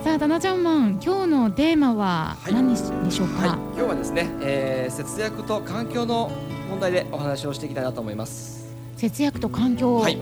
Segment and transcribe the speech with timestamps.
[0.00, 2.76] い、さあタナちゃんマン今日のテーマは何で
[3.10, 6.30] しょうか、はい、今日はですね、えー、節約と環境の
[6.70, 8.67] 問題でお話をしていきたいなと思います
[8.98, 10.18] 節約と環境、はい、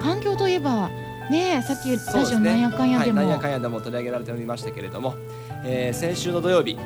[0.00, 0.88] 環境といえば
[1.30, 5.14] ねさっきラジオなんやかんやでも、ねはい、なんやかんやでも取り上げられておりましたけれども、
[5.64, 6.78] えー、先週の土曜日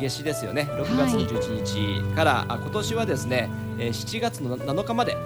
[0.00, 0.62] 夏至ですよね。
[0.70, 5.16] 6月21日から、はい、あ今年はですね、えー、7月の7日まで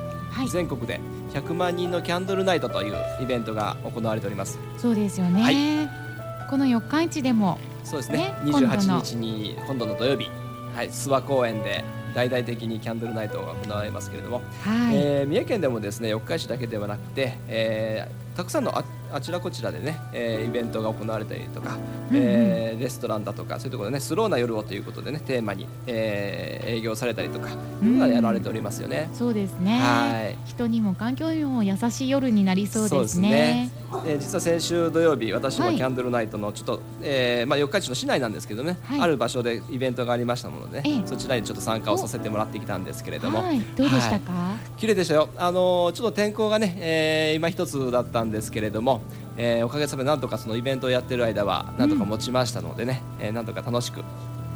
[0.50, 1.00] 全国で
[1.32, 4.58] 100万人のキャンドルナイトというイベントが行われております。
[4.76, 8.18] そうですよね、はい、この四日市でもそうですね。
[8.18, 10.30] ね28日に今度の土曜日
[10.74, 18.76] はい諏訪公園で大々的にキャンドルナイトが行われますけれども、はい、えー、三重県でもですね四日市だけではなくて、えー、たくさんの
[19.12, 21.76] ああちらこちらでね、えー、イベントが行われたりとか、
[22.10, 27.52] うんうん、えー、レストランだとかそういうところでねスローな夜をということでねテーマに、えー、営業されたりとかい
[27.86, 29.08] うのがやられておりますよね。
[29.10, 29.78] うん、そうですね。
[29.78, 30.36] はい。
[30.46, 32.98] 人にも環境にも優しい夜になりそうですね。
[32.98, 33.70] そうですね。
[34.06, 44.32] えー、実は先週土曜日私もキャンドルナイトのちょっと、はい、えー、まあ四日市の市内なんですけどね、はい、ある場所でイベントがありましたので、ね、そちらにちょっと参加をさせてもらってきたんですけれども、はい、どうでしたか？
[44.32, 45.30] はい、綺麗でしたよ。
[45.36, 48.97] あのちょっと天候がね、えー、今一つだったんですけれども。
[49.36, 54.02] えー、おかげさまでなんとかそのイベントをやってる間はなんとか持ちましたのでね、うん、えー、なんとか楽しく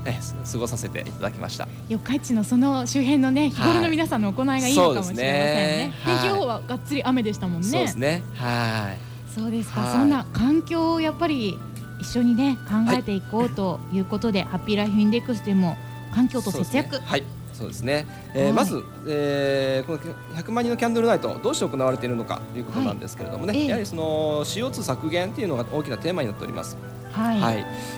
[0.05, 0.19] え
[0.51, 1.69] 過ごさせていただきました。
[1.89, 7.69] 四日市のその周辺のね日頃の皆さんの行いがいいのかもしれませんね,、はい、天気予報はがっつり雨でしたもんね。
[7.69, 8.23] そうですね。
[8.35, 9.33] はい。
[9.33, 9.93] そうですか。
[9.93, 11.59] そんな環境をやっぱり
[12.01, 15.77] 一緒にね考えていこうということで、はい、ハッピーライフインデックスでも
[16.13, 17.23] 環境と節約、はい
[17.53, 19.99] そうですね、えー、はい、まず、えー、この
[20.37, 26.77] 100万人のキャンドルナイトどうして行われているのかということなんですけれどもね、はい、やはりその CO2 削減っていうのが大きなテーマになっております。
[27.13, 27.57] はい、はい、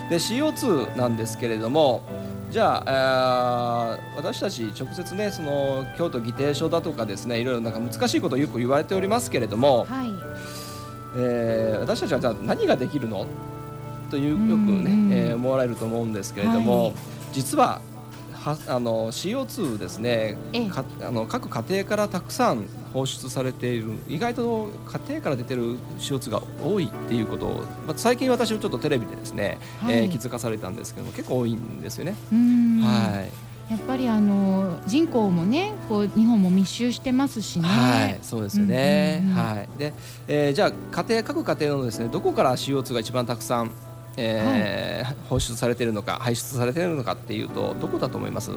[0.09, 2.03] で CO2 なんですけれども
[2.51, 10.07] じゃあ、えー、私たち直接ねその京都議定書だとかですねいろいろなんか難しいことをよく言われておりますけれども、はい。
[11.17, 13.25] えー、私たちはじゃあ何ができるの？
[14.11, 16.93] というよくね、えー、思われると思うんですけれども、はい、
[17.31, 17.81] 実は
[18.45, 20.37] はあの CO2 ですね、
[20.71, 32.15] かあの各家庭からたくさん放出されている意外と家庭から出てる CO2 が多いっていうことを、まあ、最近私ちょっとテレビでですね、はい、えー、気づかされたんですけども結構多いんですよね。
[32.83, 37.67] はいやっぱりあの人口もね、こう日本も密集してますしね。
[37.67, 39.23] はい、そうですよね。
[39.33, 39.79] はい。
[39.79, 39.91] で、
[40.27, 43.71] えー、じゃあ家庭各家庭のですね、どこから CO2 が一番たくさん
[44.17, 48.51] えー、はい、放出されているのか排出されているのかっていうとどこだと思います？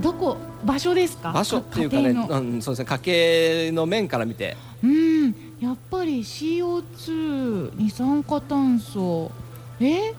[0.00, 0.36] どこ？
[0.64, 1.32] 場所ですか？
[1.32, 2.84] 場所っていうかね、うん、そうですね。
[2.84, 4.56] 家計の面から見て。
[4.82, 5.34] うん。
[5.60, 9.30] やっぱり CO2 二酸化炭素。
[9.80, 10.14] え？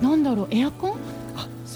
[0.00, 0.48] なんだろう？
[0.50, 0.96] エアコン？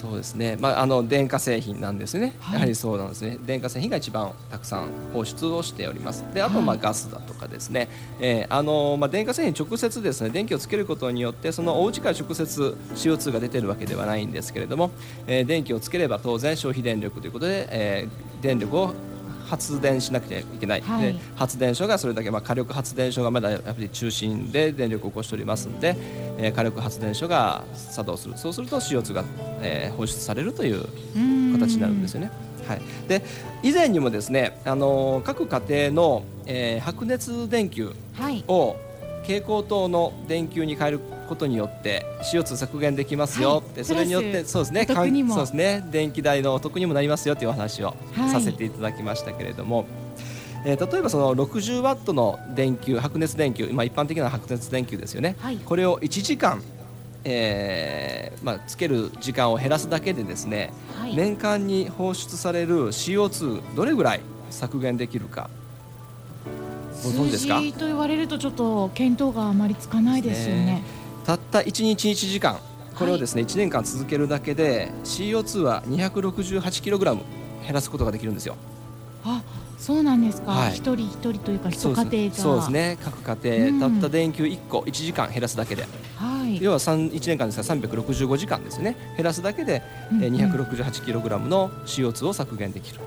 [0.02, 7.88] そうですね、まあ、あの電化製品なんですね、はい、やはりそうなんですね、電化製品が一番たくさん放出をしております、であとまあガスだとかですね、はい、
[8.20, 14.90] えー、あのまあ、電化製品、直接ですね電気をつけることによって、そのお家から直接 CO2 が出てるわけではないんですけれども、
[15.28, 18.94] えー、電気をつければ当然消費電力ということで、えー、電力を
[19.52, 25.94] 発電しなくちゃいけない、はい、で発電所がそれだけ、まあ、火力発電所がまだやっぱり中心で電力を起こしておりますので、
[26.38, 28.38] えー、火力発電所が作動する。
[28.38, 29.24] そうすると CO2 が、
[29.60, 30.80] えー、放出されるという
[31.52, 32.30] 形になるんですよね。
[32.66, 33.22] はい、で
[33.62, 37.92] 以前にもですね、あのー、各家庭の、えー、白熱電球
[38.48, 38.76] を
[39.22, 41.00] 蛍光灯の電球に変える
[41.32, 43.62] こことによって CO2 削減できますよ。
[43.66, 47.96] って、はい、それによってそうですねそうですね電気代のお得にもなりますよというお話を
[48.30, 49.78] させていただきましたけれども。
[49.78, 49.86] はい
[50.64, 56.62] えー、例えばその60ワットの電球白熱電球、まあ、一般的な白熱電球ですよね、はい、これを1時間、
[57.24, 64.20] えーまあ、つける時間を減らすだけでですね、はい、年間に放出される CO2 どれぐらい
[64.50, 65.50] 削減できるか。
[67.02, 67.60] ご存知ですか？
[67.76, 70.64] と言われるとちょっと見当があまりつかないですよね。
[70.66, 70.82] ね
[71.24, 72.58] たった1日1時間
[72.98, 78.56] これをですね、はい、1年間続けるだけで CO2 は 268kg 減らすことができるんですよ。
[79.24, 79.42] あ
[79.78, 82.98] そうなんですか、はい、一人一人というか一家庭がそうですね。
[83.02, 85.86] 各家庭、うん、たった電球1個1時間減らすだけで、
[86.16, 88.96] はい、要は1年間ですから365時間ですね。
[89.16, 89.82] 減らすだけで、
[90.12, 93.00] うんうん、268kg の CO2 を削減できる。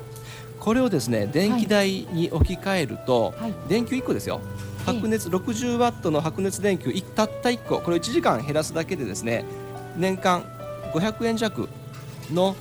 [0.59, 4.41] これをですね電気代に置き換えると、はい、電球1個ですよ
[4.85, 9.45] 白熱60ワットの白熱電球たった1個これ1時間減らすだけでですね
[9.97, 10.43] 年間
[10.93, 11.69] 500円弱
[12.31, 12.55] の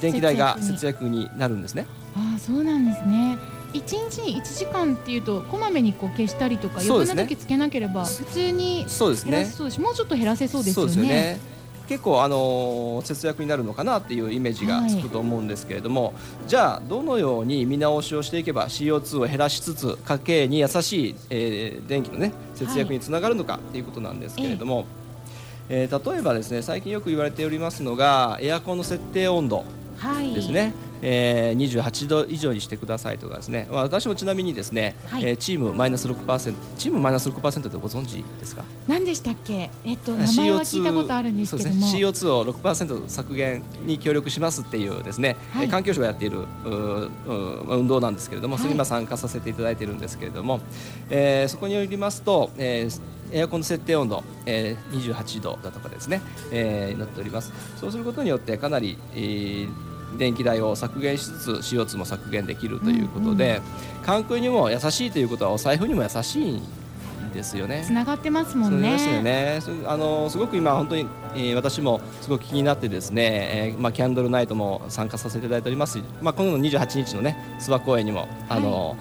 [0.00, 1.30] 電気代が節約に。
[1.36, 1.86] なるんですね。
[2.16, 3.38] あそうなんですね。
[3.72, 9.46] 1日に1時間っていうとこまめにこう消したりとか余分な時つけなければ普通にそうですね。
[9.46, 11.40] そうですもうちょっと減らせそうですよね。
[11.92, 16.14] ね結構あの節約になるのかなっていうイメージがつくと思うんですけれども、はい、
[16.48, 24.86] じゃあどのように見直しをしていけば CO2 を減らしつつ家計に優しい、えー、電気のね節約につながるのかっていうことなんですけれども、はい、
[25.68, 29.64] えー、例えばですね最近よく言われておりますのがエアコンの設定温度
[30.34, 30.60] ですね。
[30.60, 38.64] はいえー、28度以上にしてくださいとかですね、まあ、私もちなみにですね、はい、えー、チームマイナス6%チームマイナス6%ってご存知ですか？
[38.86, 50.60] 何でしたっけ、えっと、名前は聞いたことあるんですけども、ね、CO2 を6%削減に協力しますっていうですね、はい、環境省がやっている運動なんですけれども、それに今参加させていただいているんですけれども、
[51.10, 53.00] えー、そこによりますと、えー
[53.34, 56.20] エアコンの設定温度、えー、28度だとかですね、
[56.50, 57.50] えー、なっております。
[57.80, 59.68] そうすることによってかなり、えー、
[60.18, 66.62] 電気代を削減しつつ CO2 も削減できるということで、うんうん、環境にも優しいということはお財布にも優しいん
[67.32, 67.82] ですよね。
[67.84, 68.92] つながってますもんね。
[68.92, 69.60] ですよね。
[69.86, 78.96] あのすごく今本当に、えー、私もすごく気になってですね、えー、まあキャンドルナイトも参加させていただいておりますし、まあ今度の28日のね諏訪公園にもあの、はい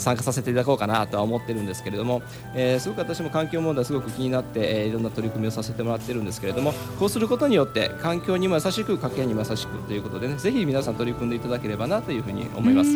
[0.00, 2.22] 参加させていただこうかなとは思ってるんですけれども、
[2.54, 12.90] えー、すごく私も環境問題すごく気になって、えー、いろんな取り組みをさせてもらってるんですけれどもこうすることによって環境にも優しく家計にも優しくということでねぜひ皆さん取り組んでいただければなというふうに思います。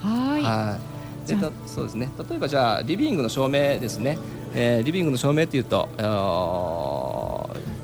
[0.00, 0.42] はい。
[0.42, 0.98] はい。
[1.28, 2.10] でそうですね。
[2.30, 4.18] 例えばじゃあリビングの照明ですね、
[4.54, 5.88] えー、リビングの照明っていうと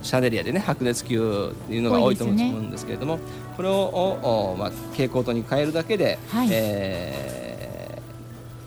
[0.03, 3.23] シャネリアでね白熱球っていうのが多いと思うんですけれども、ね、
[3.56, 7.33] これを、まあ、蛍光灯に変えるだけで、はい、えー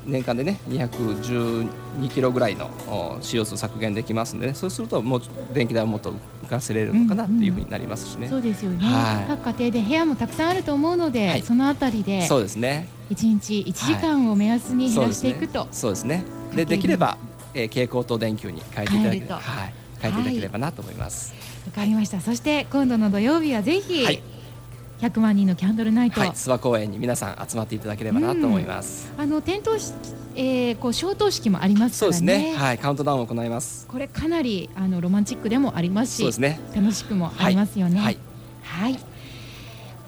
[0.08, 2.70] 年間でね212キロぐらいの
[3.22, 5.22] CO2 削減できますので、ね、そうするともう
[5.54, 6.14] 電気代をもっと
[6.46, 8.28] 浮かせれるのかなっていうふうになりますしね。
[8.28, 12.88] うんうん、そうですよね、はい、各家庭で部屋もたくさんあると思うので、はい、そのあたりでそうですね。
[13.12, 16.24] 1日1時間を目安に減らしていくと、はい、そうですね。
[16.56, 17.18] でできれば、
[17.54, 21.34] えー、蛍光灯電球に変えていただければ、はい、変えていただければなと思います。
[21.66, 22.22] わ、かりました。
[22.22, 24.22] そして今度の土曜日はぜひ、はい
[25.02, 29.12] 100万人のキャンドルナイト、はい、諏訪公園に皆さん集まっていただければなと思います。
[29.18, 29.94] あの点灯し、
[30.36, 32.18] えー、こう消灯式もありますからね。
[32.18, 32.56] そうですね。
[32.56, 33.86] はい、カウントダウンを行います。
[33.88, 36.60] これかなりあのロマンチックでもありますし、そうですね。
[36.76, 38.00] 楽しくもありますよね。
[38.00, 38.18] はい。
[38.64, 39.00] はい。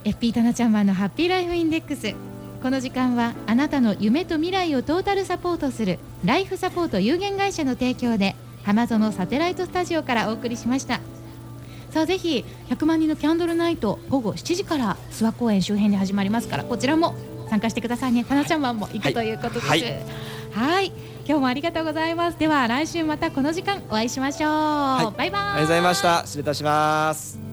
[0.05, 2.15] FP タナちゃんマンのハッピーライフインデックス。
[2.63, 10.99] この時間はあなたの夢と未来をトータルサポートするライフサポート有限会社の提供で浜園サテライトスタジオからお送りしました。
[11.91, 17.15] さあぜひ100万人のキャンドルナイト午後7時から諏訪公園周辺で始まりますからこちらも
[17.49, 18.23] 参加してくださいね。
[18.23, 19.67] かなちゃんマンも行くということです。
[19.67, 19.81] はい、
[20.51, 20.93] はい、
[21.25, 22.37] 今日もありがとうございます。
[22.37, 25.41] では来週またこの時間お会いしましょう、はい、バイバイ。
[25.41, 26.21] ありがとうございました。
[26.25, 27.48] 失礼いたします